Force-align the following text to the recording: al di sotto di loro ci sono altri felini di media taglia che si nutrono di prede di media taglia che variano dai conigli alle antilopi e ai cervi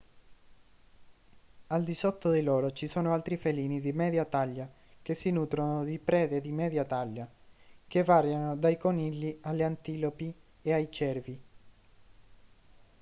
al 1.67 1.83
di 1.83 1.93
sotto 1.93 2.31
di 2.31 2.41
loro 2.41 2.71
ci 2.71 2.87
sono 2.87 3.13
altri 3.13 3.37
felini 3.37 3.79
di 3.79 3.91
media 3.93 4.25
taglia 4.25 4.67
che 4.99 5.13
si 5.13 5.29
nutrono 5.29 5.83
di 5.83 5.99
prede 5.99 6.41
di 6.41 6.51
media 6.51 6.83
taglia 6.85 7.29
che 7.85 8.03
variano 8.03 8.55
dai 8.55 8.79
conigli 8.79 9.37
alle 9.41 9.63
antilopi 9.63 10.33
e 10.63 10.73
ai 10.73 10.91
cervi 10.91 11.39